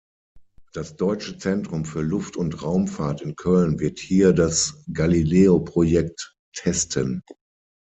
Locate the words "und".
2.35-2.63